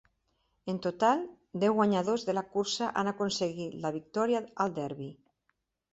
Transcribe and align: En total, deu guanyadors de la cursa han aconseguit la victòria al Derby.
En 0.71 0.77
total, 0.85 1.19
deu 1.65 1.75
guanyadors 1.81 2.25
de 2.29 2.35
la 2.37 2.45
cursa 2.55 2.89
han 3.03 3.11
aconseguit 3.13 3.79
la 3.85 3.95
victòria 3.99 4.45
al 4.67 4.75
Derby. 4.81 5.15